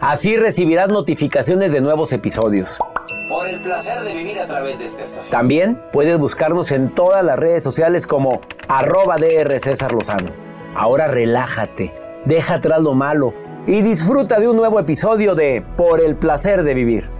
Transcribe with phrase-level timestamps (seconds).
[0.00, 2.78] Así recibirás notificaciones de nuevos episodios.
[3.28, 5.30] Por el placer de vivir a través de esta estación.
[5.30, 10.30] También puedes buscarnos en todas las redes sociales como arroba DR César Lozano.
[10.74, 13.32] Ahora relájate, deja atrás lo malo
[13.66, 17.10] y disfruta de un nuevo episodio de Por el placer de vivir.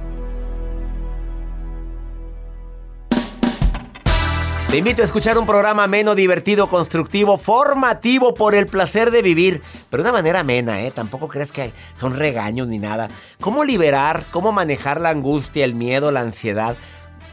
[4.75, 9.63] Te invito a escuchar un programa ameno, divertido, constructivo, formativo por el placer de vivir,
[9.89, 10.91] pero de una manera amena, ¿eh?
[10.91, 13.07] Tampoco crees que son regaños ni nada.
[13.39, 16.75] ¿Cómo liberar, cómo manejar la angustia, el miedo, la ansiedad?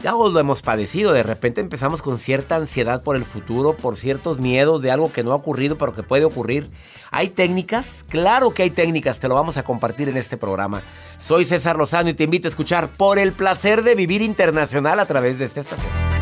[0.04, 4.38] Ya lo hemos padecido, de repente empezamos con cierta ansiedad por el futuro, por ciertos
[4.38, 6.70] miedos de algo que no ha ocurrido pero que puede ocurrir.
[7.10, 8.04] ¿Hay técnicas?
[8.08, 10.80] Claro que hay técnicas, te lo vamos a compartir en este programa.
[11.18, 15.06] Soy César Lozano y te invito a escuchar Por el placer de vivir internacional a
[15.06, 16.21] través de esta estación.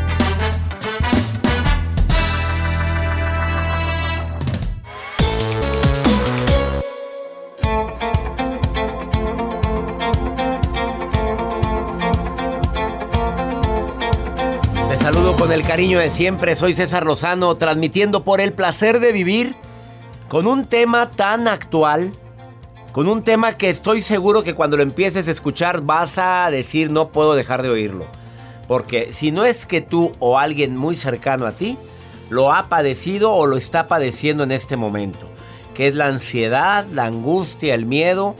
[15.50, 19.56] Con el cariño de siempre, soy César Lozano, transmitiendo por el placer de vivir
[20.28, 22.12] con un tema tan actual,
[22.92, 26.92] con un tema que estoy seguro que cuando lo empieces a escuchar vas a decir
[26.92, 28.04] no puedo dejar de oírlo.
[28.68, 31.76] Porque si no es que tú o alguien muy cercano a ti
[32.28, 35.26] lo ha padecido o lo está padeciendo en este momento,
[35.74, 38.36] que es la ansiedad, la angustia, el miedo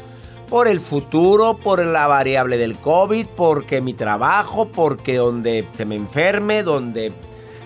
[0.51, 5.95] por el futuro, por la variable del COVID, porque mi trabajo, porque donde se me
[5.95, 7.13] enferme, donde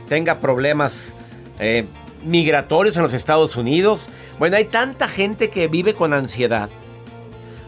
[0.07, 1.15] tenga problemas
[1.59, 1.87] eh,
[2.23, 4.11] migratorios en los Estados Unidos.
[4.39, 6.69] Bueno, hay tanta gente que vive con ansiedad.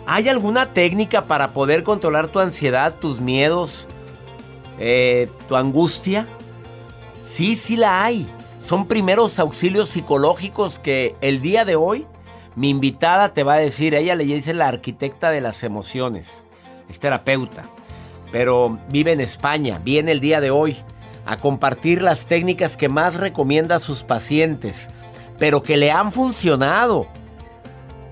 [0.06, 3.88] ¿Hay alguna técnica para poder controlar tu ansiedad, tus miedos,
[4.78, 6.26] eh, tu angustia?
[7.24, 8.28] Sí, sí la hay.
[8.58, 12.06] Son primeros auxilios psicológicos que el día de hoy
[12.56, 16.42] mi invitada te va a decir, ella le dice la arquitecta de las emociones,
[16.88, 17.64] es terapeuta,
[18.32, 20.78] pero vive en España, viene el día de hoy
[21.26, 24.88] a compartir las técnicas que más recomienda a sus pacientes,
[25.38, 27.06] pero que le han funcionado.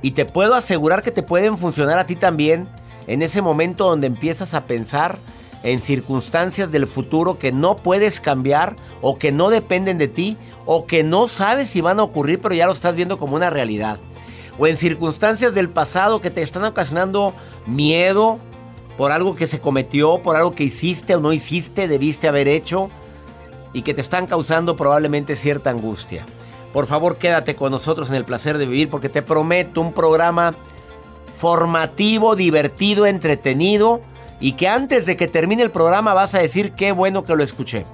[0.03, 2.69] Y te puedo asegurar que te pueden funcionar a ti también
[3.07, 5.19] en ese momento donde empiezas a pensar
[5.63, 10.85] en circunstancias del futuro que no puedes cambiar o que no dependen de ti o
[10.85, 13.99] que no sabes si van a ocurrir pero ya lo estás viendo como una realidad
[14.59, 17.35] o en circunstancias del pasado que te están ocasionando
[17.67, 18.39] miedo
[18.97, 22.91] por algo que se cometió, por algo que hiciste o no hiciste, debiste haber hecho
[23.73, 26.25] y que te están causando probablemente cierta angustia.
[26.73, 30.55] Por favor, quédate con nosotros en el placer de vivir porque te prometo un programa
[31.33, 34.01] formativo, divertido, entretenido
[34.41, 37.43] y que antes de que termine el programa vas a decir qué bueno que lo
[37.43, 37.87] escuché.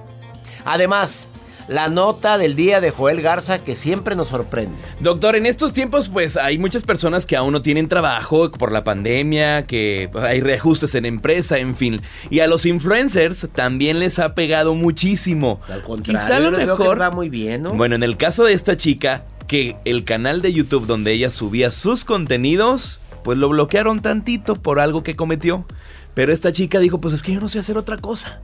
[0.65, 1.27] Además,
[1.67, 4.75] la nota del día de Joel Garza que siempre nos sorprende.
[4.99, 8.83] Doctor, en estos tiempos pues hay muchas personas que aún no tienen trabajo por la
[8.83, 12.01] pandemia, que pues, hay reajustes en empresa, en fin.
[12.29, 15.59] Y a los influencers también les ha pegado muchísimo.
[15.69, 17.01] Al contrario, Quizá lo mejor...
[17.01, 17.73] va muy bien, ¿no?
[17.73, 21.71] Bueno, en el caso de esta chica, que el canal de YouTube donde ella subía
[21.71, 25.65] sus contenidos, pues lo bloquearon tantito por algo que cometió.
[26.13, 28.41] Pero esta chica dijo, pues es que yo no sé hacer otra cosa.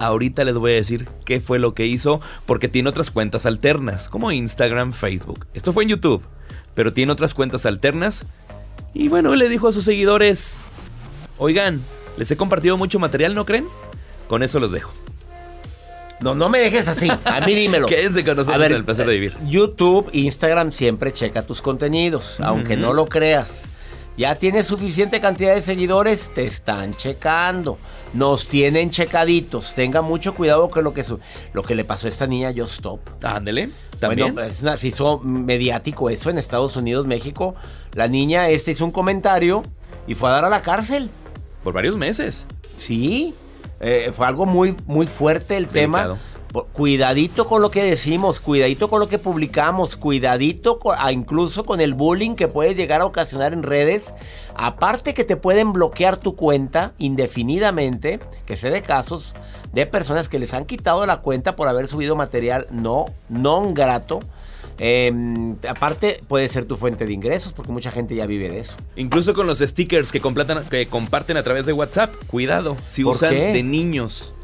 [0.00, 4.08] Ahorita les voy a decir qué fue lo que hizo, porque tiene otras cuentas alternas,
[4.08, 5.46] como Instagram, Facebook.
[5.52, 6.22] Esto fue en YouTube,
[6.74, 8.24] pero tiene otras cuentas alternas.
[8.94, 10.64] Y bueno, le dijo a sus seguidores,
[11.36, 11.82] oigan,
[12.16, 13.66] les he compartido mucho material, ¿no creen?
[14.26, 14.90] Con eso los dejo.
[16.20, 17.10] No, no me dejes así.
[17.24, 17.86] A mí dímelo.
[17.88, 19.34] Quédense con nosotros en el placer de vivir.
[19.46, 23.68] YouTube, Instagram siempre checa tus contenidos, aunque no lo creas.
[24.20, 27.78] Ya tienes suficiente cantidad de seguidores, te están checando.
[28.12, 29.72] Nos tienen checaditos.
[29.74, 31.18] Tenga mucho cuidado con lo que, su-
[31.54, 33.00] lo que le pasó a esta niña Yo Stop.
[33.24, 34.34] Ándele, también.
[34.34, 37.54] Bueno, es una- se hizo mediático eso en Estados Unidos, México.
[37.94, 39.62] La niña este hizo un comentario
[40.06, 41.08] y fue a dar a la cárcel.
[41.64, 42.44] por varios meses.
[42.76, 43.32] Sí,
[43.80, 46.14] eh, fue algo muy, muy fuerte el Delicado.
[46.16, 46.20] tema.
[46.72, 50.78] Cuidadito con lo que decimos, cuidadito con lo que publicamos, cuidadito
[51.12, 54.12] incluso con el bullying que puedes llegar a ocasionar en redes.
[54.56, 59.34] Aparte que te pueden bloquear tu cuenta indefinidamente, que sé de casos
[59.72, 64.18] de personas que les han quitado la cuenta por haber subido material no, non grato.
[64.82, 65.12] Eh,
[65.68, 68.72] aparte puede ser tu fuente de ingresos porque mucha gente ya vive de eso.
[68.96, 70.20] Incluso con los stickers que,
[70.70, 72.12] que comparten a través de WhatsApp.
[72.26, 73.52] Cuidado, si ¿Por usan qué?
[73.52, 74.34] de niños.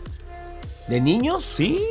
[0.89, 1.45] ¿De niños?
[1.45, 1.83] ¿Sí?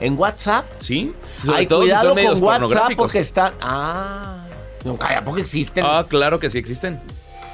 [0.00, 0.64] ¿En WhatsApp?
[0.80, 1.12] ¿Sí?
[1.36, 3.54] Sobre Ay, todo si son cuidado medios con WhatsApp porque está.
[3.60, 4.46] Ah,
[4.84, 5.84] nunca, ¿a poco existen?
[5.86, 7.00] Ah, claro que sí existen.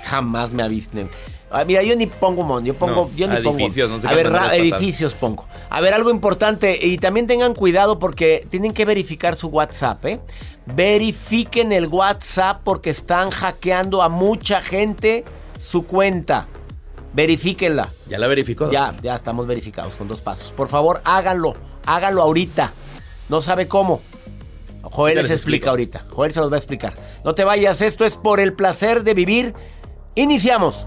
[0.04, 1.08] Jamás me avisten.
[1.50, 3.58] Ah, mira, yo ni pongo mon, yo pongo, No, yo ni pongo.
[3.58, 5.46] edificios, no sé a ver, ra- edificios pongo.
[5.70, 10.20] A ver, algo importante y también tengan cuidado porque tienen que verificar su WhatsApp, ¿eh?
[10.66, 15.24] Verifiquen el WhatsApp porque están hackeando a mucha gente
[15.58, 16.46] su cuenta.
[17.14, 17.90] Verifíquenla.
[18.08, 18.70] ¿Ya la verificó?
[18.70, 20.52] Ya, ya estamos verificados con dos pasos.
[20.52, 21.54] Por favor, háganlo.
[21.86, 22.72] Háganlo ahorita.
[23.28, 24.02] No sabe cómo.
[24.82, 26.04] Joel les les explica ahorita.
[26.10, 26.92] Joel se los va a explicar.
[27.24, 29.54] No te vayas, esto es por el placer de vivir.
[30.14, 30.86] Iniciamos.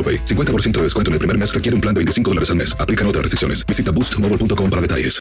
[0.00, 0.24] AroPay.
[0.24, 2.74] 50% de descuento en el primer mes requiere un plan de 25 dólares al mes.
[2.80, 3.66] Aplican otras restricciones.
[3.66, 5.20] Visita boostmobile.com para detalles.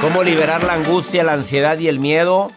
[0.00, 2.50] ¿Cómo liberar la angustia, la ansiedad y el miedo?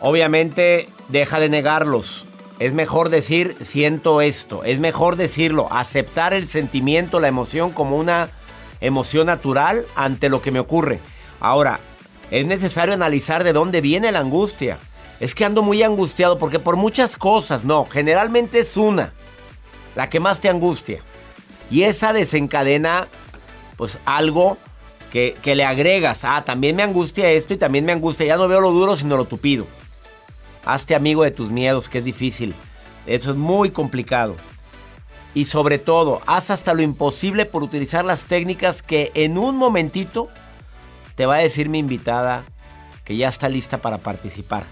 [0.00, 2.24] Obviamente, deja de negarlos.
[2.62, 4.62] Es mejor decir, siento esto.
[4.62, 8.30] Es mejor decirlo, aceptar el sentimiento, la emoción como una
[8.80, 11.00] emoción natural ante lo que me ocurre.
[11.40, 11.80] Ahora,
[12.30, 14.78] es necesario analizar de dónde viene la angustia.
[15.18, 19.12] Es que ando muy angustiado porque por muchas cosas, no, generalmente es una,
[19.96, 21.02] la que más te angustia.
[21.68, 23.08] Y esa desencadena,
[23.76, 24.56] pues algo
[25.10, 26.22] que, que le agregas.
[26.22, 28.24] Ah, también me angustia esto y también me angustia.
[28.24, 29.66] Ya no veo lo duro, sino lo tupido.
[30.64, 32.54] Hazte amigo de tus miedos, que es difícil.
[33.06, 34.36] Eso es muy complicado.
[35.34, 40.28] Y sobre todo, haz hasta lo imposible por utilizar las técnicas que en un momentito
[41.14, 42.44] te va a decir mi invitada
[43.04, 44.64] que ya está lista para participar.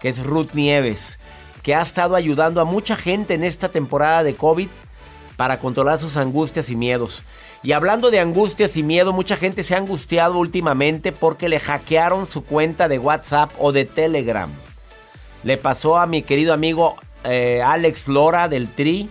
[0.00, 1.18] que es Ruth Nieves,
[1.62, 4.68] que ha estado ayudando a mucha gente en esta temporada de COVID
[5.36, 7.24] para controlar sus angustias y miedos.
[7.64, 12.28] Y hablando de angustias y miedo, mucha gente se ha angustiado últimamente porque le hackearon
[12.28, 14.50] su cuenta de WhatsApp o de Telegram.
[15.44, 19.08] Le pasó a mi querido amigo eh, Alex Lora del Tri.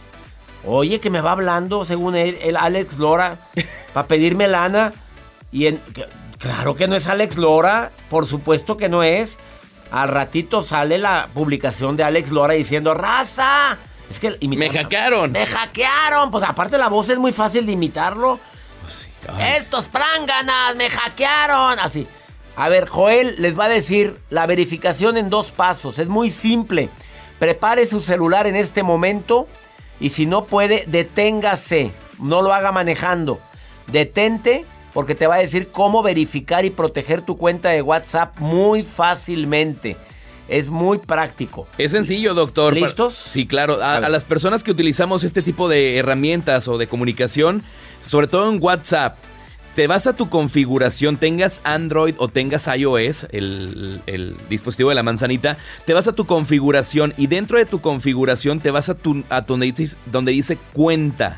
[0.65, 3.37] Oye, que me va hablando, según él, el Alex Lora,
[3.93, 4.93] para pedirme lana.
[5.51, 6.05] Y en, que-
[6.37, 9.37] claro que no es Alex Lora, por supuesto que no es.
[9.91, 13.77] Al ratito sale la publicación de Alex Lora diciendo, raza.
[14.09, 15.31] Es que Me hackearon.
[15.31, 16.29] Me hackearon.
[16.31, 18.39] Pues aparte la voz es muy fácil de imitarlo.
[18.81, 19.09] Pues sí.
[19.57, 21.79] Estos pránganas me hackearon.
[21.79, 22.05] Así.
[22.57, 25.99] A ver, Joel les va a decir la verificación en dos pasos.
[25.99, 26.89] Es muy simple.
[27.37, 29.47] Prepare su celular en este momento
[29.99, 31.91] y si no puede, deténgase.
[32.19, 33.39] No lo haga manejando.
[33.85, 38.81] Detente porque te va a decir cómo verificar y proteger tu cuenta de WhatsApp muy
[38.81, 39.95] fácilmente.
[40.49, 41.67] Es muy práctico.
[41.77, 42.73] Es sencillo, doctor.
[42.73, 43.13] ¿Listos?
[43.13, 43.83] Sí, claro.
[43.83, 47.61] A, A las personas que utilizamos este tipo de herramientas o de comunicación,
[48.03, 49.15] sobre todo en WhatsApp,
[49.77, 55.03] te vas a tu configuración, tengas Android o tengas iOS, el, el dispositivo de la
[55.03, 55.55] manzanita,
[55.85, 59.41] te vas a tu configuración y dentro de tu configuración te vas a, tu, a
[59.41, 61.37] donde, dice, donde dice cuenta.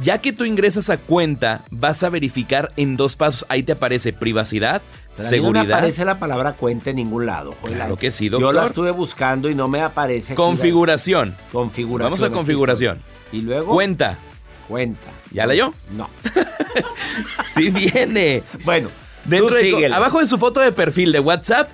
[0.00, 3.44] Ya que tú ingresas a cuenta, vas a verificar en dos pasos.
[3.48, 4.82] Ahí te aparece privacidad,
[5.16, 5.78] Pero mí no me seguridad.
[5.78, 7.56] aparece la palabra cuenta en ningún lado.
[7.64, 8.66] Claro que sí, Yo la doctor.
[8.66, 10.34] estuve buscando y no me aparece.
[10.34, 11.34] la- Configuración.
[11.50, 12.12] Configuración.
[12.20, 13.00] Vamos a configuración.
[13.32, 13.74] Y luego.
[13.74, 14.16] Cuenta.
[14.70, 15.10] Cuenta.
[15.32, 15.74] ¿Ya leyó?
[15.96, 16.08] No.
[17.52, 18.44] Sí viene.
[18.64, 18.88] Bueno,
[19.24, 21.68] Dentro de- abajo de su foto de perfil de WhatsApp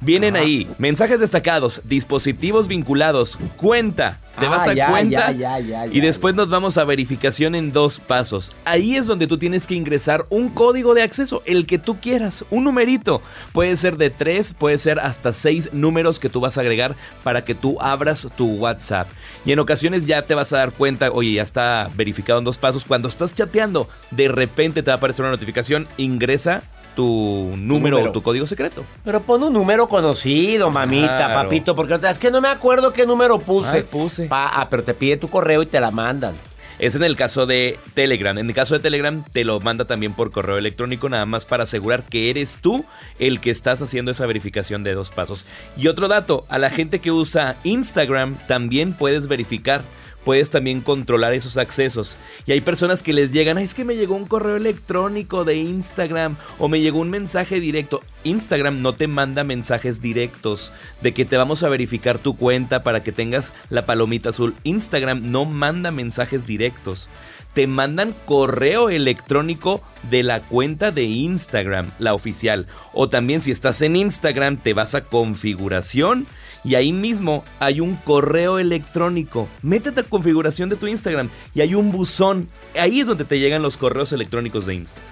[0.00, 4.18] vienen ahí mensajes destacados, dispositivos vinculados, cuenta.
[4.38, 7.54] Te Ah, vas a ya, cuenta ya, ya, ya, y después nos vamos a verificación
[7.54, 8.54] en dos pasos.
[8.64, 12.44] Ahí es donde tú tienes que ingresar un código de acceso, el que tú quieras,
[12.50, 13.20] un numerito.
[13.52, 17.44] Puede ser de tres, puede ser hasta seis números que tú vas a agregar para
[17.44, 19.08] que tú abras tu WhatsApp.
[19.44, 22.56] Y en ocasiones ya te vas a dar cuenta, oye, ya está verificado en dos
[22.56, 22.84] pasos.
[22.84, 26.62] Cuando estás chateando, de repente te va a aparecer una notificación, ingresa
[26.94, 28.10] tu número, número.
[28.10, 28.84] o tu código secreto.
[29.04, 31.34] Pero pon un número conocido, mamita, Claro.
[31.34, 33.78] papito, porque es que no me acuerdo qué número puse.
[33.78, 34.26] Ay, puse.
[34.26, 36.34] Pa- ah, pero te pide tu correo y te la mandan.
[36.78, 38.38] Es en el caso de Telegram.
[38.38, 41.64] En el caso de Telegram te lo manda también por correo electrónico, nada más para
[41.64, 42.86] asegurar que eres tú
[43.18, 45.44] el que estás haciendo esa verificación de dos pasos.
[45.76, 49.82] Y otro dato, a la gente que usa Instagram también puedes verificar.
[50.24, 52.16] Puedes también controlar esos accesos.
[52.46, 55.56] Y hay personas que les llegan, "Ay, es que me llegó un correo electrónico de
[55.56, 58.02] Instagram o me llegó un mensaje directo.
[58.24, 63.02] Instagram no te manda mensajes directos de que te vamos a verificar tu cuenta para
[63.02, 64.54] que tengas la palomita azul.
[64.64, 67.08] Instagram no manda mensajes directos.
[67.54, 72.66] Te mandan correo electrónico de la cuenta de Instagram, la oficial.
[72.92, 76.26] O también si estás en Instagram te vas a configuración
[76.64, 79.48] y ahí mismo hay un correo electrónico.
[79.62, 82.48] Métete a configuración de tu Instagram y hay un buzón.
[82.78, 85.10] Ahí es donde te llegan los correos electrónicos de Instagram.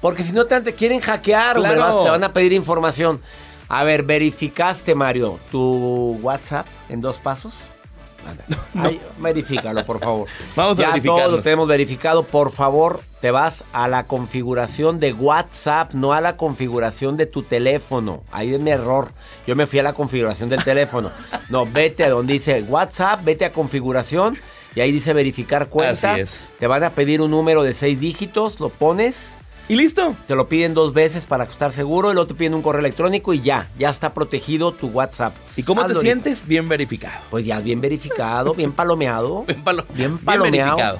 [0.00, 1.94] Porque si no te, te quieren hackear, hombre, Claro.
[1.96, 3.20] vas- te van a pedir información.
[3.68, 7.52] A ver, ¿verificaste, Mario, tu WhatsApp en dos pasos?
[8.26, 8.44] Anda.
[8.88, 10.26] Ay, verifícalo, por favor.
[10.56, 11.24] Vamos a ya verificarlos.
[11.26, 12.22] todo lo tenemos verificado.
[12.24, 17.42] Por favor, te vas a la configuración de WhatsApp, no a la configuración de tu
[17.42, 18.22] teléfono.
[18.32, 19.12] Ahí es mi error.
[19.46, 21.10] Yo me fui a la configuración del teléfono.
[21.48, 24.38] No, vete a donde dice WhatsApp, vete a configuración
[24.74, 26.12] y ahí dice verificar cuenta.
[26.12, 26.46] Así es.
[26.58, 29.36] Te van a pedir un número de seis dígitos, lo pones.
[29.68, 30.16] Y listo.
[30.26, 33.32] Te lo piden dos veces para estar seguro y luego te piden un correo electrónico
[33.34, 35.32] y ya, ya está protegido tu WhatsApp.
[35.56, 36.44] ¿Y cómo te sientes?
[36.46, 37.20] Bien verificado.
[37.30, 39.44] Pues ya bien verificado, bien palomeado.
[39.46, 40.76] Bien palo- bien bien palomeado.
[40.76, 40.98] verificado.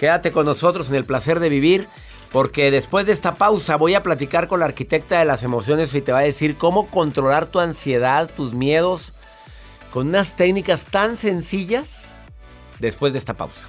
[0.00, 1.86] Quédate con nosotros en el placer de vivir,
[2.32, 6.00] porque después de esta pausa voy a platicar con la arquitecta de las emociones y
[6.00, 9.12] te va a decir cómo controlar tu ansiedad, tus miedos,
[9.92, 12.16] con unas técnicas tan sencillas
[12.78, 13.68] después de esta pausa.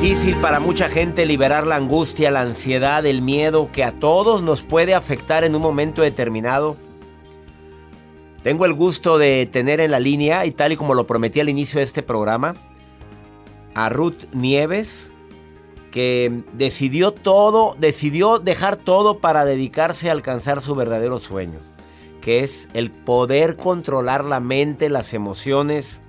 [0.00, 4.62] Difícil para mucha gente liberar la angustia, la ansiedad, el miedo que a todos nos
[4.62, 6.76] puede afectar en un momento determinado.
[8.44, 11.48] Tengo el gusto de tener en la línea, y tal y como lo prometí al
[11.48, 12.54] inicio de este programa,
[13.74, 15.12] a Ruth Nieves,
[15.90, 21.58] que decidió todo, decidió dejar todo para dedicarse a alcanzar su verdadero sueño,
[22.20, 26.02] que es el poder controlar la mente, las emociones,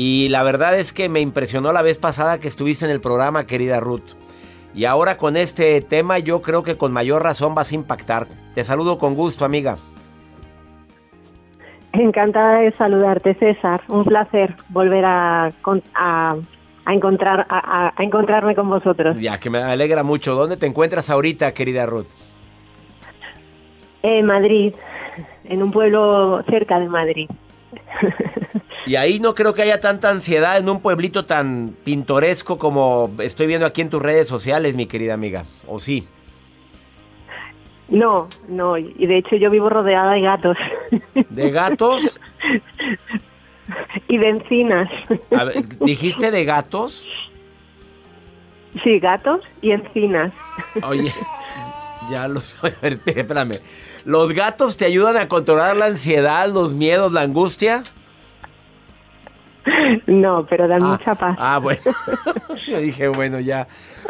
[0.00, 3.48] y la verdad es que me impresionó la vez pasada que estuviste en el programa,
[3.48, 4.14] querida Ruth.
[4.72, 8.28] Y ahora con este tema yo creo que con mayor razón vas a impactar.
[8.54, 9.76] Te saludo con gusto, amiga.
[11.92, 13.80] Encantada de saludarte, César.
[13.88, 15.46] Un placer volver a,
[15.96, 16.36] a,
[16.84, 19.18] a encontrar, a, a encontrarme con vosotros.
[19.18, 20.36] Ya, que me alegra mucho.
[20.36, 22.06] ¿Dónde te encuentras ahorita, querida Ruth?
[24.04, 24.76] En Madrid,
[25.42, 27.28] en un pueblo cerca de Madrid.
[28.86, 33.46] Y ahí no creo que haya tanta ansiedad en un pueblito tan pintoresco como estoy
[33.46, 35.44] viendo aquí en tus redes sociales, mi querida amiga.
[35.66, 36.08] ¿O sí?
[37.88, 40.56] No, no, y de hecho yo vivo rodeada de gatos
[41.30, 42.20] ¿De gatos?
[44.08, 44.90] y de encinas.
[45.36, 47.06] A ver, ¿Dijiste de gatos?
[48.84, 50.32] Sí, gatos y encinas.
[50.86, 51.12] Oye,
[52.10, 52.56] ya lo sé.
[52.62, 53.58] A ver, espérame.
[54.04, 57.82] ¿Los gatos te ayudan a controlar la ansiedad, los miedos, la angustia?
[60.06, 61.36] No, pero dan Ah, mucha paz.
[61.38, 61.80] Ah, bueno.
[62.66, 63.68] Yo dije, bueno, ya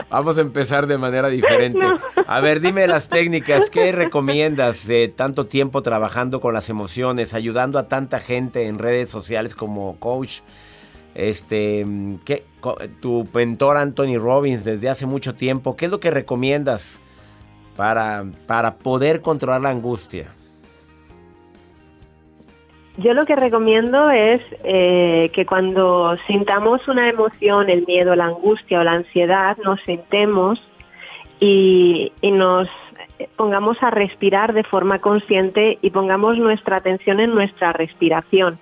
[0.09, 1.85] vamos a empezar de manera diferente.
[2.27, 3.69] A ver, dime las técnicas.
[3.71, 9.11] ¿Qué recomiendas de tanto tiempo trabajando con las emociones, ayudando a tanta gente en redes
[9.11, 10.41] sociales como coach?
[11.15, 11.85] Este,
[12.25, 12.45] ¿qué,
[13.01, 17.01] tu mentor Anthony Robbins desde hace mucho tiempo, ¿qué es lo que recomiendas
[17.79, 20.35] para, para poder controlar la angustia?
[22.97, 28.81] Yo lo que recomiendo es eh, que cuando sintamos una emoción, el miedo, la angustia
[28.81, 30.61] o la ansiedad, nos sentemos
[31.39, 32.69] y, y nos
[33.37, 38.59] pongamos a respirar de forma consciente y pongamos nuestra atención en nuestra respiración.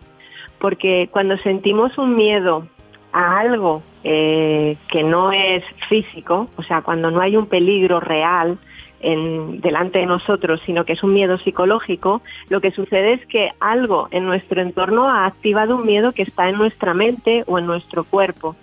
[0.58, 2.68] Porque cuando sentimos un miedo
[3.12, 8.58] a algo eh, que no es físico, o sea, cuando no hay un peligro real,
[9.00, 14.08] delante de nosotros, sino que es un miedo psicológico, lo que sucede es que algo
[14.10, 18.04] en nuestro entorno ha activado un miedo que está en nuestra mente o en nuestro
[18.04, 18.56] cuerpo.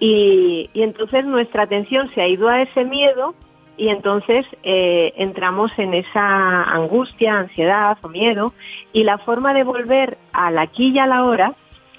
[0.00, 3.34] Y, y entonces nuestra atención se ha ido a ese miedo
[3.76, 8.52] y entonces eh, entramos en esa angustia, ansiedad o miedo
[8.92, 11.54] y la forma de volver al aquí y a la hora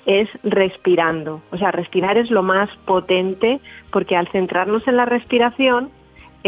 [0.06, 1.42] es respirando.
[1.52, 3.60] O sea, respirar es lo más potente
[3.92, 5.90] porque al centrarnos en la respiración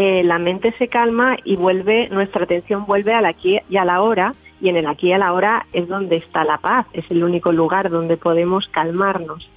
[0.00, 4.00] eh, la mente se calma y vuelve, nuestra atención vuelve al aquí y a la
[4.00, 7.04] hora, y en el aquí y a la hora es donde está la paz, es
[7.10, 9.50] el único lugar donde podemos calmarnos.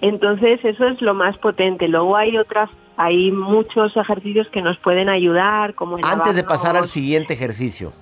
[0.00, 1.88] Entonces eso es lo más potente.
[1.88, 6.86] Luego hay otras, hay muchos ejercicios que nos pueden ayudar, como Antes de pasar al
[6.86, 7.92] siguiente ejercicio,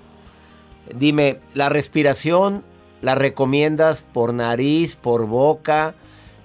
[0.94, 2.62] dime, ¿la respiración
[3.02, 5.96] la recomiendas por nariz, por boca?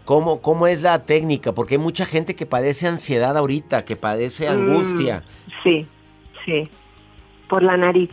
[0.05, 1.53] ¿Cómo, ¿Cómo es la técnica?
[1.53, 5.19] Porque hay mucha gente que padece ansiedad ahorita, que padece angustia.
[5.19, 5.87] Mm, sí,
[6.45, 6.69] sí.
[7.47, 8.09] Por la nariz.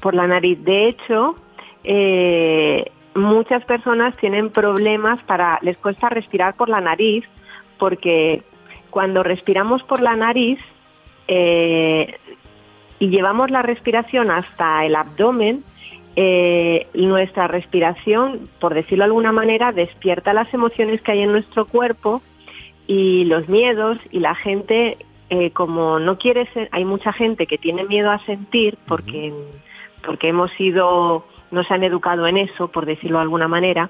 [0.00, 0.62] Por la nariz.
[0.62, 1.36] De hecho,
[1.84, 7.24] eh, muchas personas tienen problemas para, les cuesta respirar por la nariz,
[7.78, 8.42] porque
[8.90, 10.58] cuando respiramos por la nariz
[11.28, 12.14] eh,
[12.98, 15.64] y llevamos la respiración hasta el abdomen,
[16.14, 21.66] eh, nuestra respiración, por decirlo de alguna manera, despierta las emociones que hay en nuestro
[21.66, 22.22] cuerpo
[22.86, 24.98] y los miedos y la gente,
[25.30, 29.32] eh, como no quiere ser, hay mucha gente que tiene miedo a sentir porque,
[30.04, 33.88] porque hemos sido, nos han educado en eso, por decirlo de alguna manera,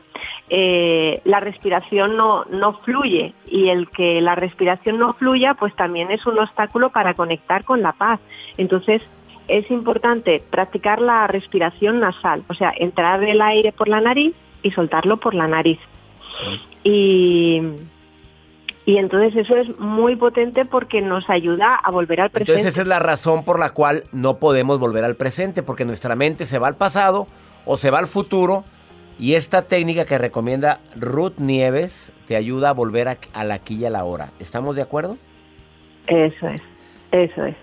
[0.49, 6.13] eh, la respiración no, no fluye y el que la respiración no fluya pues también
[6.13, 8.21] es un obstáculo para conectar con la paz.
[8.59, 9.03] Entonces,
[9.49, 14.71] es importante practicar la respiración nasal, o sea, entrar el aire por la nariz y
[14.71, 15.79] soltarlo por la nariz.
[16.85, 17.61] Y,
[18.85, 22.53] y entonces eso es muy potente porque nos ayuda a volver al presente.
[22.53, 26.17] Entonces esa es la razón por la cual no podemos volver al presente, porque nuestra
[26.17, 27.27] mente se va al pasado
[27.65, 28.65] o se va al futuro.
[29.19, 33.85] Y esta técnica que recomienda Ruth Nieves te ayuda a volver a- al aquí y
[33.85, 34.31] a la hora.
[34.41, 35.17] ¿Estamos de acuerdo?
[36.09, 36.61] Eso es,
[37.13, 37.55] eso es.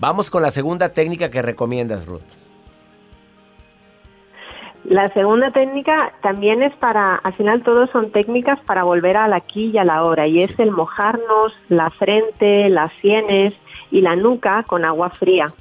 [0.00, 2.22] Vamos con la segunda técnica que recomiendas, Ruth.
[4.84, 9.66] La segunda técnica también es para, al final todos son técnicas para volver al aquí
[9.66, 13.52] y a la hora, y es el mojarnos la frente, las sienes
[13.90, 15.52] y la nuca con agua fría,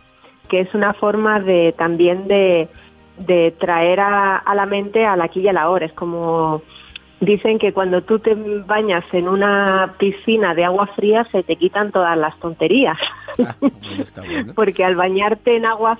[0.47, 2.69] que es una forma de también de,
[3.17, 5.85] de traer a, a la mente al aquí y a la hora.
[5.85, 6.61] Es como
[7.21, 11.91] dicen que cuando tú te bañas en una piscina de agua fría se te quitan
[11.91, 12.97] todas las tonterías.
[13.99, 14.53] está bueno.
[14.55, 15.97] porque al bañarte en agua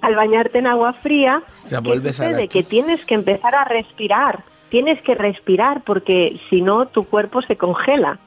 [0.00, 2.48] al bañarte en agua fría Se ¿qué vuelves a la- sucede?
[2.48, 7.56] que tienes que empezar a respirar tienes que respirar porque si no tu cuerpo se
[7.56, 8.18] congela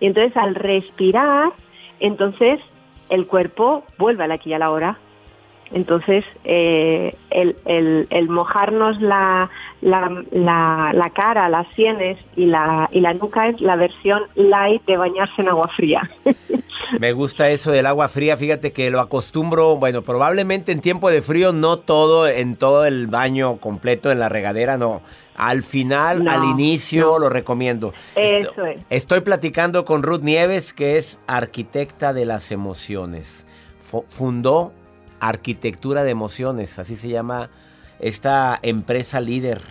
[0.00, 1.50] y entonces al respirar
[2.00, 2.60] entonces
[3.08, 4.98] el cuerpo vuelve al aquí y a la hora
[5.74, 12.88] Entonces, eh, el, el- el mojarnos la, la, la- la cara, las sienes y la,
[12.92, 16.10] y la nuca es la versión light de bañarse en agua fría.
[16.98, 21.22] Me gusta eso del agua fría, fíjate que lo acostumbro, bueno, probablemente en tiempo de
[21.22, 25.00] frío no todo, en todo el baño completo en la regadera, no.
[25.34, 27.18] Al final, No, al inicio, no.
[27.20, 27.94] lo recomiendo.
[28.14, 28.80] Eso es.
[28.90, 33.46] Estoy platicando con Ruth Nieves, que es arquitecta de las emociones.
[33.78, 34.72] Fu- fundó
[35.22, 37.48] Arquitectura de Emociones, así se llama
[38.00, 39.62] esta empresa líder.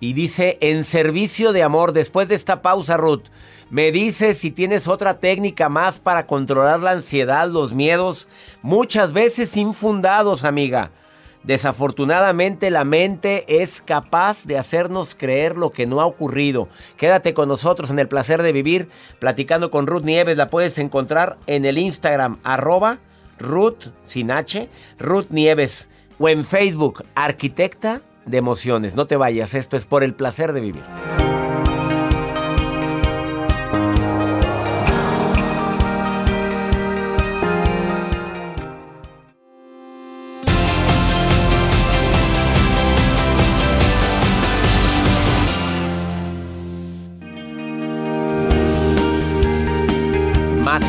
[0.00, 3.24] Y dice, en servicio de amor, después de esta pausa, Ruth,
[3.68, 8.28] me dices si tienes otra técnica más para controlar la ansiedad, los miedos,
[8.62, 10.92] muchas veces infundados, amiga.
[11.42, 16.68] Desafortunadamente la mente es capaz de hacernos creer lo que no ha ocurrido.
[16.96, 18.88] Quédate con nosotros en el placer de vivir,
[19.18, 20.36] platicando con Ruth Nieves.
[20.36, 23.00] La puedes encontrar en el Instagram, arroba
[23.38, 25.88] Ruth, sin H, Ruth Nieves.
[26.18, 28.96] O en Facebook, Arquitecta de Emociones.
[28.96, 31.27] No te vayas, esto es por el placer de vivir.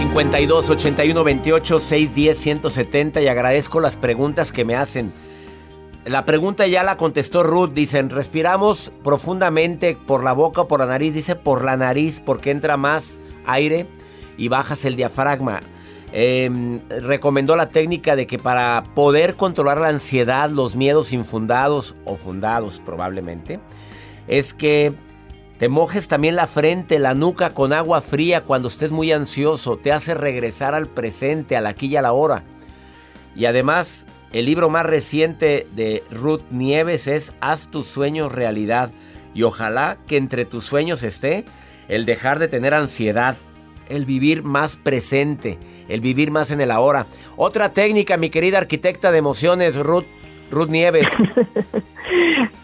[0.09, 5.13] 52 81 28 610 170 y agradezco las preguntas que me hacen.
[6.03, 7.73] La pregunta ya la contestó Ruth.
[7.73, 11.13] Dicen, respiramos profundamente por la boca o por la nariz.
[11.13, 13.85] Dice por la nariz porque entra más aire
[14.35, 15.59] y bajas el diafragma.
[16.11, 22.15] Eh, recomendó la técnica de que para poder controlar la ansiedad, los miedos infundados o
[22.15, 23.59] fundados probablemente,
[24.27, 24.91] es que
[25.59, 29.75] te mojes también la frente, la nuca con agua fría cuando estés muy ansioso.
[29.75, 32.45] Te hace regresar al presente, al aquí y a la hora.
[33.35, 38.91] Y además, el libro más reciente de Ruth Nieves es Haz tus sueños realidad.
[39.33, 41.43] Y ojalá que entre tus sueños esté
[41.89, 43.35] el dejar de tener ansiedad,
[43.89, 47.05] el vivir más presente, el vivir más en el ahora.
[47.35, 50.05] Otra técnica, mi querida arquitecta de emociones, Ruth,
[50.51, 51.09] Ruth Nieves.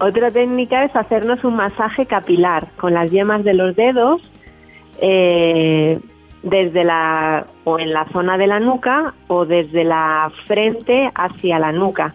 [0.00, 4.22] Otra técnica es hacernos un masaje capilar con las yemas de los dedos
[5.00, 6.00] eh,
[6.42, 11.72] desde la o en la zona de la nuca o desde la frente hacia la
[11.72, 12.14] nuca.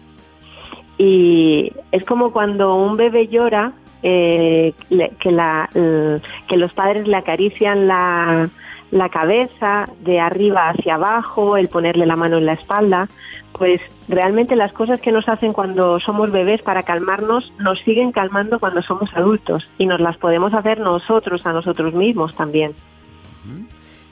[0.98, 4.74] Y es como cuando un bebé llora, eh,
[5.18, 8.48] que, la, que los padres le acarician la,
[8.90, 13.08] la cabeza de arriba hacia abajo, el ponerle la mano en la espalda,
[13.52, 18.58] pues realmente las cosas que nos hacen cuando somos bebés para calmarnos nos siguen calmando
[18.58, 22.74] cuando somos adultos y nos las podemos hacer nosotros a nosotros mismos también.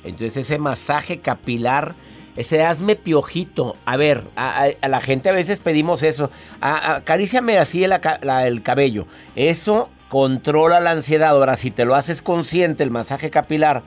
[0.04, 1.94] Entonces ese masaje capilar,
[2.36, 3.76] ese hazme piojito.
[3.84, 6.30] A ver, a, la gente a veces pedimos eso.
[6.60, 7.92] A- acaríciame así el,
[8.44, 9.06] el cabello.
[9.34, 11.30] Eso controla la ansiedad.
[11.30, 13.82] Ahora, si te lo haces consciente, el masaje capilar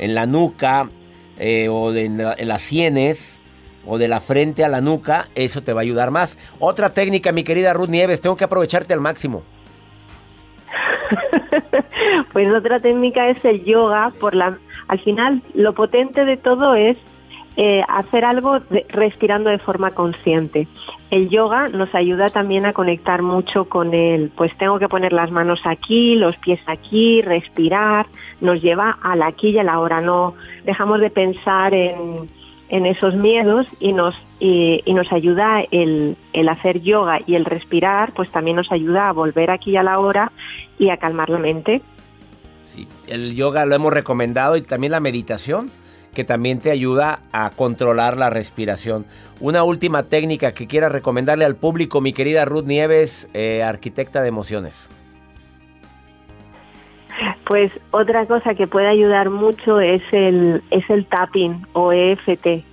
[0.00, 0.90] en la nuca
[1.38, 3.40] eh, o de, en, la- en las sienes
[3.86, 6.36] o de la frente a la nuca, eso te va a ayudar más.
[6.58, 9.42] Otra técnica, mi querida Ruth Nieves, tengo que aprovecharte al máximo.
[12.32, 14.12] Pues otra técnica es el yoga.
[14.20, 14.58] Por la,
[14.88, 16.96] al final, lo potente de todo es
[17.62, 20.66] eh, hacer algo respirando de forma consciente.
[21.10, 25.30] El yoga nos ayuda también a conectar mucho con el, pues tengo que poner las
[25.30, 28.06] manos aquí, los pies aquí, respirar,
[28.40, 30.00] nos lleva al aquí y a la hora.
[30.00, 32.30] No dejamos de pensar en,
[32.70, 37.44] en esos miedos y nos, y, y nos ayuda el, el hacer yoga y el
[37.44, 40.32] respirar, pues también nos ayuda a volver aquí a la hora
[40.78, 41.82] y a calmar la mente.
[42.64, 45.70] Sí, el yoga lo hemos recomendado y también la meditación,
[46.14, 49.06] que también te ayuda a controlar la respiración.
[49.40, 54.28] Una última técnica que quiera recomendarle al público, mi querida Ruth Nieves, eh, arquitecta de
[54.28, 54.90] emociones.
[57.46, 62.64] Pues otra cosa que puede ayudar mucho es el, es el tapping o EFT,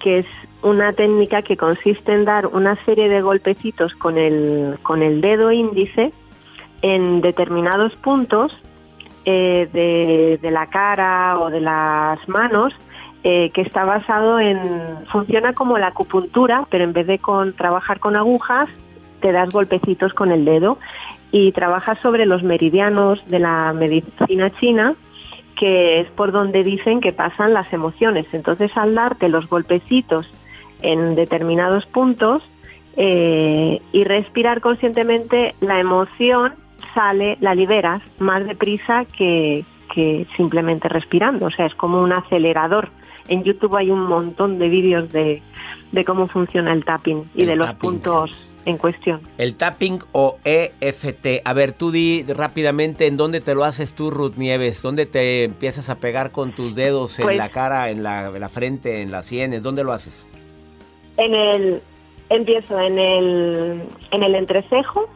[0.00, 0.26] que es
[0.62, 5.52] una técnica que consiste en dar una serie de golpecitos con el, con el dedo
[5.52, 6.12] índice
[6.82, 8.58] en determinados puntos
[9.28, 12.72] eh, de, la cara o de las manos,
[13.24, 17.98] eh, que está basado en, funciona como la acupuntura, pero en vez de con, trabajar
[17.98, 18.68] con agujas,
[19.20, 20.78] te das golpecitos con el dedo
[21.32, 24.94] y trabajas sobre los meridianos de la medicina china,
[25.56, 28.26] que es por donde dicen que pasan las emociones.
[28.32, 30.30] Entonces, al darte los golpecitos
[30.82, 32.44] en determinados puntos
[32.96, 36.54] eh, y respirar conscientemente, la emoción
[36.94, 41.46] sale, la liberas más deprisa que, que simplemente respirando.
[41.46, 42.88] O sea, es como un acelerador
[43.28, 45.42] en YouTube hay un montón de vídeos de,
[45.90, 47.80] de cómo funciona el tapping y El de los tapping.
[47.90, 48.30] puntos
[48.66, 49.20] en cuestión.
[49.38, 51.40] El tapping o EFT.
[51.44, 54.80] A ver, tú di rápidamente en dónde te lo haces tú, Ruth Nieves.
[54.82, 58.40] ¿Dónde te empiezas a pegar con tus dedos en Pues- la cara, en la, en
[58.40, 59.62] la frente, en las sienes?
[59.64, 60.26] ¿Dónde lo haces?
[61.16, 61.82] En el
[62.28, 65.08] empiezo en el en el entrecejo,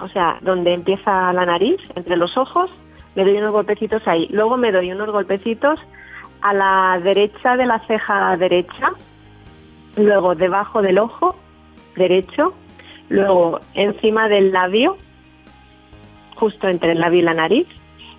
[0.00, 2.70] o sea, donde empieza la nariz, entre los ojos,
[3.14, 4.28] me doy unos golpecitos ahí.
[4.30, 5.78] Luego me doy unos golpecitos
[6.40, 8.92] a la derecha de la ceja derecha,
[9.96, 11.36] luego debajo del ojo
[11.94, 12.54] derecho,
[13.08, 14.96] luego encima del labio,
[16.36, 17.66] justo entre el labio y la nariz,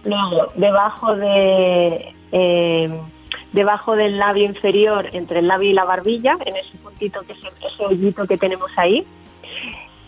[0.05, 3.01] luego debajo de eh,
[3.51, 7.39] debajo del labio inferior, entre el labio y la barbilla, en ese puntito que es
[7.39, 9.05] ese hoyito que tenemos ahí.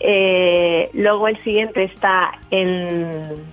[0.00, 3.44] Eh, luego el siguiente está en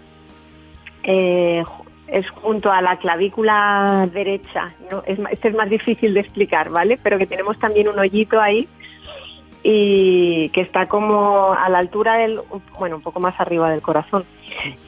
[1.04, 1.64] eh,
[2.08, 4.74] es junto a la clavícula derecha.
[4.92, 5.04] ¿no?
[5.06, 7.00] Es, ma- este es más difícil de explicar, ¿vale?
[7.02, 8.68] Pero que tenemos también un hoyito ahí
[9.64, 12.42] y que está como a la altura del,
[12.78, 14.26] bueno, un poco más arriba del corazón.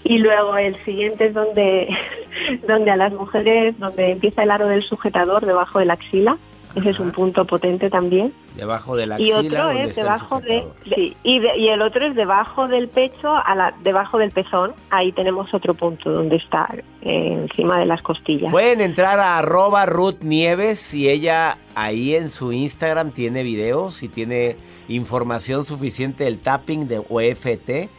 [0.03, 1.87] Y luego el siguiente es donde,
[2.67, 6.37] donde a las mujeres, donde empieza el aro del sujetador debajo de la axila.
[6.75, 8.33] Ese es un punto potente también.
[8.55, 9.59] Debajo de la Y axila.
[9.61, 13.33] otro ¿dónde es debajo de, sí, y, de- y el otro es debajo del pecho,
[13.33, 14.73] a la, debajo del pezón.
[14.89, 16.67] Ahí tenemos otro punto donde está
[17.01, 18.51] eh, encima de las costillas.
[18.51, 24.09] Pueden entrar a arroba Ruth Nieves y ella ahí en su Instagram tiene videos y
[24.09, 24.57] tiene
[24.89, 27.89] información suficiente del tapping de OFT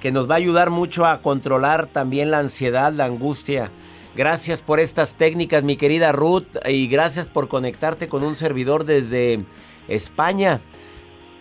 [0.00, 3.70] que nos va a ayudar mucho a controlar también la ansiedad, la angustia.
[4.16, 9.44] Gracias por estas técnicas, mi querida Ruth, y gracias por conectarte con un servidor desde
[9.88, 10.60] España.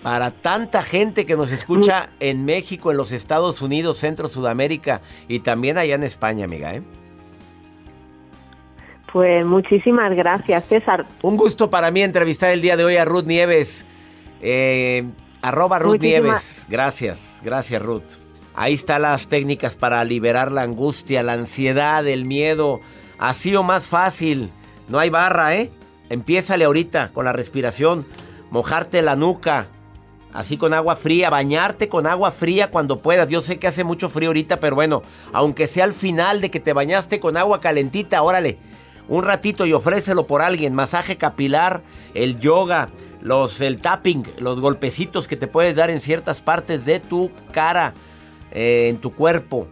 [0.03, 5.39] Para tanta gente que nos escucha en México, en los Estados Unidos, Centro, Sudamérica y
[5.39, 6.83] también allá en España, amiga, ¿eh?
[9.13, 11.07] Pues muchísimas gracias, César.
[11.21, 13.85] Un gusto para mí entrevistar el día de hoy a Ruth Nieves.
[14.41, 15.05] Eh,
[15.41, 16.65] arroba Ruth Nieves.
[16.67, 18.24] Gracias, gracias Ruth.
[18.55, 22.79] Ahí están las técnicas para liberar la angustia, la ansiedad, el miedo.
[23.17, 24.49] Así o más fácil.
[24.87, 25.71] No hay barra, ¿eh?
[26.09, 28.05] Empiézale ahorita con la respiración.
[28.51, 29.67] Mojarte la nuca.
[30.31, 33.29] Así con agua fría, bañarte con agua fría cuando puedas.
[33.29, 36.59] Yo sé que hace mucho frío ahorita, pero bueno, aunque sea al final de que
[36.59, 38.57] te bañaste con agua calentita, órale,
[39.07, 40.73] un ratito y ofrécelo por alguien.
[40.73, 42.89] Masaje capilar, el yoga,
[43.21, 47.93] los, el tapping, los golpecitos que te puedes dar en ciertas partes de tu cara,
[48.55, 49.67] eh, en tu cuerpo.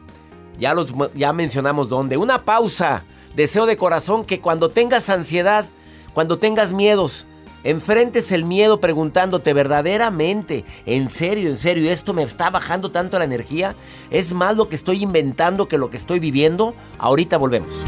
[0.60, 2.17] Ya, los, ya mencionamos dónde.
[2.17, 3.06] Una pausa.
[3.34, 5.65] Deseo de corazón que cuando tengas ansiedad,
[6.13, 7.26] cuando tengas miedos,
[7.63, 13.26] enfrentes el miedo preguntándote verdaderamente, en serio, en serio, esto me está bajando tanto la
[13.26, 13.76] energía.
[14.12, 16.76] ¿Es más lo que estoy inventando que lo que estoy viviendo?
[17.00, 17.84] Ahorita volvemos.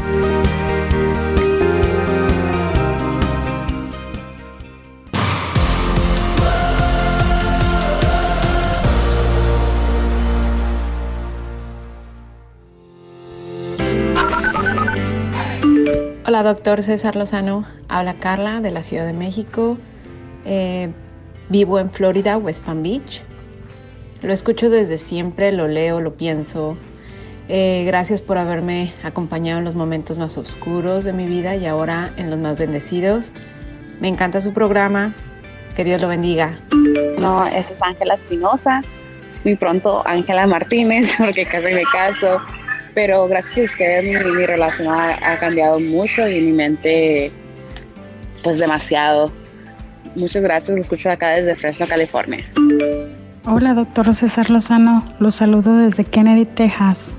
[16.28, 17.64] Hola, doctor César Lozano.
[17.88, 19.78] Habla Carla de la Ciudad de México.
[20.44, 20.90] Eh,
[21.50, 23.22] vivo en Florida, West Palm Beach.
[24.22, 26.76] Lo escucho desde siempre, lo leo, lo pienso.
[27.48, 32.12] Eh, gracias por haberme acompañado en los momentos más oscuros de mi vida y ahora
[32.16, 33.30] en los más bendecidos.
[34.00, 35.14] Me encanta su programa.
[35.76, 36.58] Que Dios lo bendiga.
[37.20, 38.82] No, esa es Ángela Espinosa.
[39.44, 42.40] Muy pronto Ángela Martínez, porque casi me caso.
[42.96, 47.30] Pero gracias a ustedes mi, mi relación ha, ha cambiado mucho y mi mente,
[48.42, 49.30] pues demasiado.
[50.14, 52.42] Muchas gracias, lo escucho acá desde Fresno, California.
[53.44, 55.14] Hola, doctor César Lozano.
[55.20, 57.12] Los saludo desde Kennedy, Texas.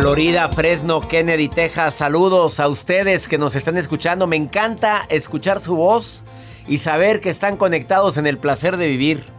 [0.00, 1.94] Florida, Fresno, Kennedy, Texas.
[1.94, 4.26] Saludos a ustedes que nos están escuchando.
[4.26, 6.24] Me encanta escuchar su voz
[6.66, 9.36] y saber que están conectados en el placer de vivir.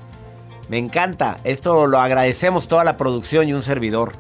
[0.70, 1.38] Me encanta.
[1.44, 4.14] Esto lo agradecemos toda la producción y un servidor.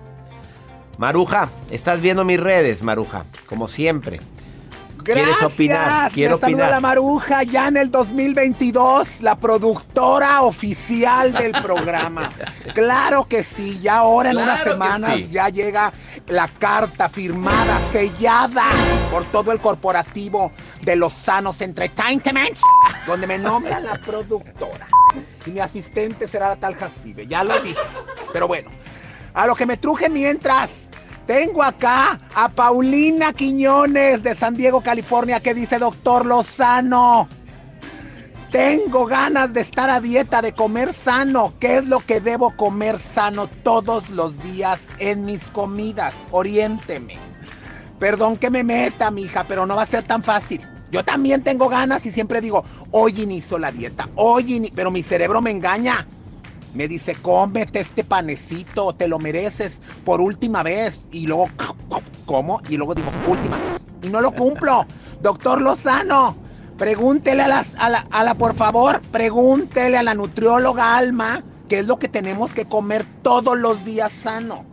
[0.97, 4.19] Maruja, estás viendo mis redes, Maruja, como siempre.
[5.03, 6.11] ¿Quieres opinar?
[6.11, 6.69] Quiero Me opinar.
[6.71, 12.29] la Maruja ya en el 2022, la productora oficial del programa.
[12.73, 15.29] claro que sí, ya ahora en Claro unas semanas sí.
[15.31, 15.93] ya llega
[16.27, 18.65] la carta firmada, sellada
[19.09, 22.57] por todo el corporativo de Los Sanos Entertainment,
[23.05, 24.87] donde me nombran la productora.
[25.47, 27.79] Mi asistente será la tal Jacibe, ya lo dije.
[28.33, 28.69] Pero bueno,
[29.33, 30.69] a lo que me truje mientras.
[31.25, 37.27] Tengo acá a Paulina Quiñones de San Diego, California, que dice, doctor Lozano,
[38.49, 41.53] tengo ganas de estar a dieta, de comer sano.
[41.59, 46.15] ¿Qué es lo que debo comer sano todos los días en mis comidas?
[46.31, 47.17] Oriénteme.
[47.99, 50.61] Perdón que me meta, mija, pero no va a ser tan fácil.
[50.91, 55.03] Yo también tengo ganas y siempre digo, hoy inicio la dieta, hoy ini pero mi
[55.03, 56.07] cerebro me engaña.
[56.73, 61.01] Me dice, cómete este panecito, te lo mereces por última vez.
[61.11, 61.49] Y luego,
[62.25, 62.61] ¿cómo?
[62.69, 63.83] Y luego digo, última vez.
[64.03, 64.85] Y no lo cumplo.
[65.21, 66.35] Doctor Lozano,
[66.77, 71.79] pregúntele a, las, a, la, a la, por favor, pregúntele a la nutrióloga Alma qué
[71.79, 74.65] es lo que tenemos que comer todos los días sano.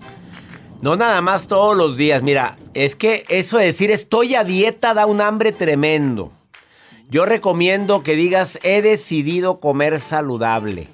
[0.82, 2.22] No nada más todos los días.
[2.22, 6.32] Mira, es que eso de decir estoy a dieta da un hambre tremendo.
[7.08, 10.88] Yo recomiendo que digas he decidido comer saludable.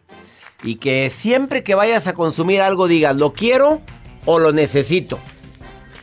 [0.62, 3.80] Y que siempre que vayas a consumir algo digas lo quiero
[4.26, 5.18] o lo necesito.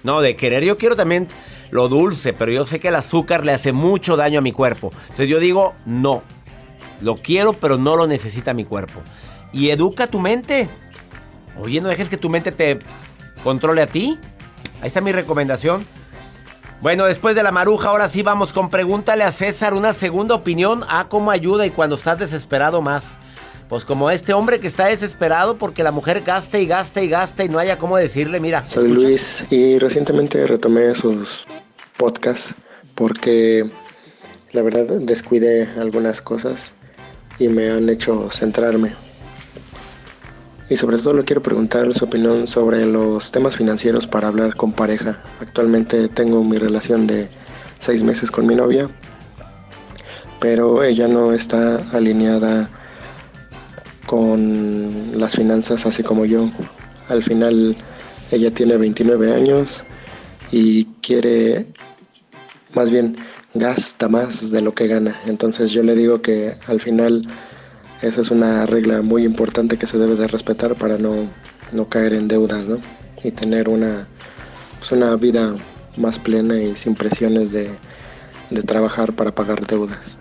[0.04, 1.28] No, de querer yo quiero también
[1.70, 4.92] lo dulce, pero yo sé que el azúcar le hace mucho daño a mi cuerpo.
[5.02, 6.24] Entonces yo digo no.
[7.02, 9.02] Lo quiero, pero no lo necesita mi cuerpo.
[9.54, 10.68] Y educa tu mente.
[11.60, 12.80] Oye, no dejes que tu mente te
[13.44, 14.18] controle a ti.
[14.82, 15.86] Ahí está mi recomendación.
[16.82, 20.84] Bueno, después de la maruja, ahora sí vamos con pregúntale a César una segunda opinión
[20.88, 23.18] a cómo ayuda y cuando estás desesperado más.
[23.68, 27.44] Pues como este hombre que está desesperado porque la mujer gasta y gasta y gasta
[27.44, 28.64] y no haya cómo decirle, mira.
[28.70, 31.46] Soy Luis y recientemente retomé sus
[31.98, 32.54] podcasts
[32.96, 33.66] porque
[34.52, 36.74] la verdad descuidé algunas cosas
[37.40, 39.07] y me han hecho centrarme.
[40.70, 44.74] Y sobre todo le quiero preguntar su opinión sobre los temas financieros para hablar con
[44.74, 45.22] pareja.
[45.40, 47.30] Actualmente tengo mi relación de
[47.80, 48.90] seis meses con mi novia,
[50.40, 52.70] pero ella no está alineada
[54.06, 56.50] con las finanzas así como yo.
[57.08, 57.78] Al final
[58.32, 59.86] ella tiene 29 años
[60.52, 61.68] y quiere,
[62.74, 63.16] más bien,
[63.54, 65.20] gasta más de lo que gana.
[65.28, 67.22] Entonces yo le digo que al final
[68.02, 71.28] esa es una regla muy importante que se debe de respetar para no,
[71.72, 72.80] no caer en deudas, ¿no?
[73.24, 74.06] Y tener una,
[74.80, 75.56] pues una vida
[75.98, 77.70] más plena y sin presiones de,
[78.50, 80.18] de trabajar para pagar deudas.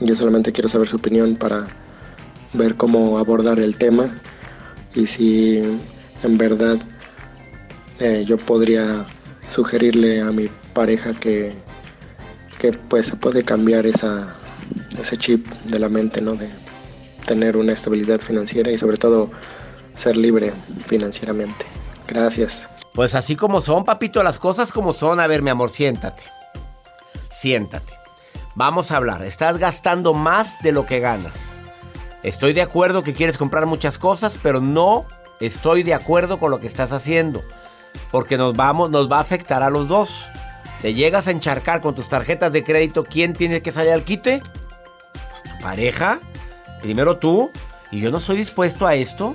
[0.00, 1.66] Yo solamente quiero saber su opinión para
[2.52, 4.08] ver cómo abordar el tema
[4.94, 5.62] y si
[6.22, 6.78] en verdad
[8.00, 9.06] eh, yo podría
[9.48, 11.52] sugerirle a mi pareja que,
[12.58, 14.36] que pues se puede cambiar esa,
[15.00, 16.34] ese chip de la mente, ¿no?
[16.34, 16.48] De
[17.28, 19.30] tener una estabilidad financiera y sobre todo
[19.94, 20.52] ser libre
[20.86, 21.66] financieramente.
[22.08, 22.68] Gracias.
[22.94, 25.20] Pues así como son, papito, las cosas como son.
[25.20, 26.22] A ver, mi amor, siéntate.
[27.30, 27.92] Siéntate.
[28.54, 29.22] Vamos a hablar.
[29.24, 31.60] Estás gastando más de lo que ganas.
[32.22, 35.04] Estoy de acuerdo que quieres comprar muchas cosas, pero no
[35.38, 37.42] estoy de acuerdo con lo que estás haciendo.
[38.10, 40.28] Porque nos, vamos, nos va a afectar a los dos.
[40.80, 43.04] Te llegas a encharcar con tus tarjetas de crédito.
[43.04, 44.40] ¿Quién tiene que salir al quite?
[44.40, 46.20] Pues tu pareja.
[46.80, 47.50] Primero tú.
[47.90, 49.34] Y yo no soy dispuesto a esto.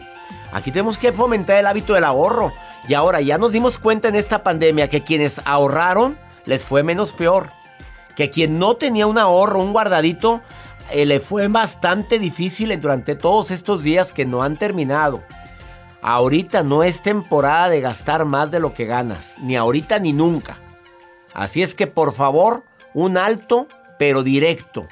[0.52, 2.54] Aquí tenemos que fomentar el hábito del ahorro.
[2.88, 7.14] Y ahora ya nos dimos cuenta en esta pandemia que quienes ahorraron les fue menos
[7.14, 7.50] peor.
[8.16, 10.42] Que quien no tenía un ahorro, un guardadito,
[10.92, 15.24] eh, le fue bastante difícil durante todos estos días que no han terminado.
[16.02, 20.58] Ahorita no es temporada de gastar más de lo que ganas, ni ahorita ni nunca.
[21.34, 24.88] Así es que por favor, un alto pero directo.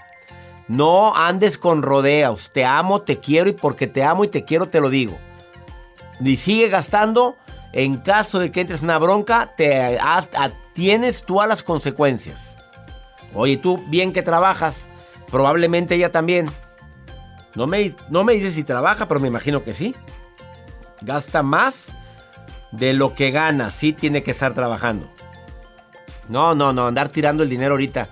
[0.67, 2.51] No andes con rodeos.
[2.51, 5.17] Te amo, te quiero y porque te amo y te quiero te lo digo.
[6.19, 7.37] Ni sigue gastando.
[7.73, 9.97] En caso de que entres en una bronca, te
[10.73, 12.57] tienes tú a las consecuencias.
[13.33, 14.89] Oye, tú bien que trabajas.
[15.29, 16.49] Probablemente ella también.
[17.55, 19.95] No me, no me dices si trabaja, pero me imagino que sí.
[21.01, 21.95] Gasta más
[22.71, 23.71] de lo que gana.
[23.71, 25.09] Sí tiene que estar trabajando.
[26.27, 26.87] No, no, no.
[26.87, 28.09] Andar tirando el dinero ahorita.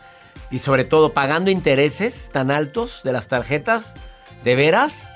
[0.51, 3.93] Y sobre todo pagando intereses tan altos de las tarjetas.
[4.43, 5.11] ¿De veras?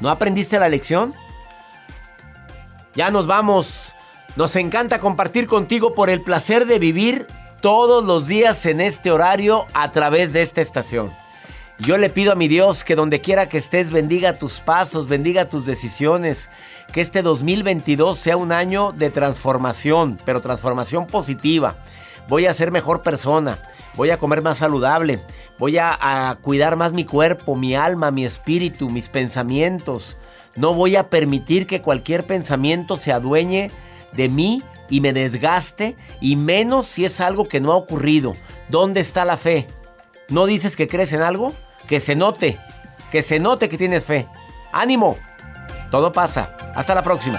[0.00, 1.14] ¿No aprendiste la lección?
[2.94, 3.94] Ya nos vamos.
[4.36, 7.26] Nos encanta compartir contigo por el placer de vivir
[7.60, 11.12] todos los días en este horario a través de esta estación.
[11.78, 15.48] Yo le pido a mi Dios que donde quiera que estés bendiga tus pasos, bendiga
[15.48, 16.48] tus decisiones,
[16.92, 21.76] que este 2022 sea un año de transformación, pero transformación positiva.
[22.28, 23.58] Voy a ser mejor persona,
[23.94, 25.20] voy a comer más saludable,
[25.58, 30.18] voy a, cuidar más mi cuerpo, mi alma, mi espíritu, mis pensamientos.
[30.56, 33.70] No voy a permitir que cualquier pensamiento se adueñe
[34.12, 38.34] de mí y me desgaste, y menos si es algo que no ha ocurrido.
[38.68, 39.66] ¿Dónde está la fe?
[40.28, 41.54] ¿No dices que crees en algo?
[41.88, 42.58] Que se note,
[43.10, 44.26] que se note que tienes fe.
[44.72, 45.16] ¡Ánimo!
[45.90, 46.56] Todo pasa.
[46.74, 47.38] Hasta la próxima.